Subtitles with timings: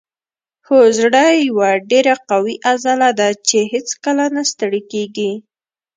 [0.67, 5.31] هو زړه یوه ډیره قوي عضله ده چې هیڅکله نه ستړې کیږي